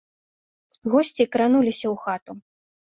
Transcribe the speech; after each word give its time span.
Госці 0.93 1.29
крануліся 1.37 1.87
ў 1.93 1.97
хату. 2.09 2.31